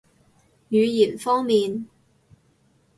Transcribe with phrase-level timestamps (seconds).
[0.71, 1.85] 語言方面